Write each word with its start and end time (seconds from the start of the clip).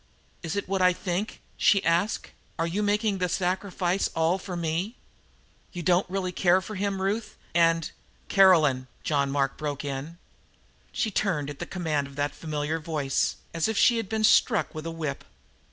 "Is 0.41 0.55
it 0.55 0.67
what 0.67 0.81
I 0.81 0.93
think?" 0.93 1.41
she 1.57 1.83
asked. 1.85 2.29
"Are 2.57 2.65
you 2.65 2.81
making 2.81 3.19
the 3.19 3.29
sacrifice 3.29 4.09
all 4.15 4.39
for 4.39 4.55
me? 4.55 4.95
You 5.73 5.83
don't 5.83 6.09
really 6.09 6.31
care 6.31 6.59
for 6.59 6.73
him, 6.73 6.99
Ruth, 6.99 7.35
and" 7.53 7.91
"Caroline!" 8.27 8.87
broke 9.05 9.13
in 9.13 9.17
John 9.27 9.31
Mark. 9.31 9.57
She 10.91 11.11
turned 11.11 11.51
at 11.51 11.59
the 11.59 11.67
command 11.67 12.07
of 12.07 12.15
that 12.15 12.33
familiar 12.33 12.79
voice, 12.79 13.35
as 13.53 13.67
if 13.67 13.77
she 13.77 13.97
had 13.97 14.09
been 14.09 14.23
struck 14.23 14.73
with 14.73 14.87
a 14.87 14.89
whip. 14.91 15.23